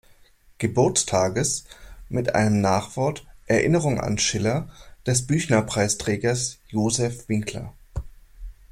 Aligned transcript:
Geburtstages 0.57 1.65
mit 2.09 2.33
einem 2.33 2.59
Nachwort 2.59 3.23
"Erinnerung 3.45 3.99
an 4.01 4.17
Schiller" 4.17 4.67
des 5.05 5.27
Büchner-Preisträgers 5.27 6.57
Josef 6.69 7.29
Winkler. 7.29 7.71